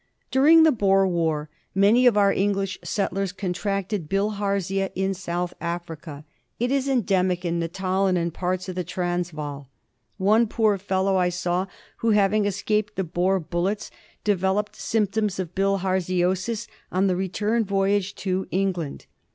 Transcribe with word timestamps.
During 0.31 0.63
the 0.63 0.71
Boer 0.71 1.07
war 1.07 1.47
many 1.75 2.07
of 2.07 2.17
our 2.17 2.33
English 2.33 2.79
soldiers 2.83 3.31
contracted 3.31 4.09
Bilharzia' 4.09 4.89
^South 5.13 5.53
Africa. 5.61 6.25
It 6.57 6.71
is 6.71 6.89
endemic 6.89 7.45
in 7.45 7.59
Natal 7.59 8.07
and 8.07 8.17
in 8.17 8.31
parts 8.31 8.67
of 8.67 8.73
the 8.73 8.83
Transvaal. 8.83 9.69
One 10.17 10.47
poor 10.47 10.79
fellow 10.79 11.17
I 11.17 11.29
saw 11.29 11.67
who, 11.97 12.09
having 12.09 12.45
escaped 12.45 12.95
the 12.95 13.03
Boer 13.03 13.39
bullets, 13.39 13.91
developed 14.23 14.75
symptoms 14.75 15.37
of 15.37 15.53
bilharziosis 15.53 16.65
on 16.91 17.05
the 17.05 17.15
return 17.15 17.63
voyage 17.63 18.15
to 18.15 18.47
Eng 18.51 18.73
land. 18.75 19.05